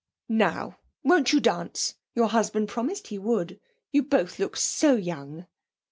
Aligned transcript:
Now, 0.29 0.79
won't 1.03 1.31
you 1.31 1.39
dance? 1.39 1.93
Your 2.15 2.29
husband 2.29 2.67
promised 2.69 3.09
he 3.09 3.19
would. 3.19 3.59
You 3.91 4.01
both 4.01 4.39
look 4.39 4.57
so 4.57 4.95
young!' 4.95 5.45